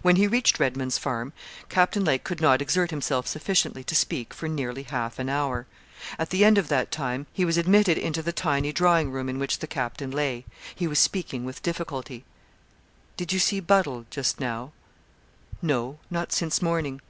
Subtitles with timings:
[0.00, 1.32] When he reached Redman's Farm,
[1.68, 5.66] Captain Lake could not exert himself sufficiently to speak for nearly half an hour.
[6.20, 9.40] At the end of that time he was admitted into the tiny drawing room in
[9.40, 10.44] which the captain lay.
[10.72, 12.24] He was speaking with difficulty.
[13.16, 14.70] 'Did you see Buddle, just now?'
[15.60, 17.00] 'No, not since morning.'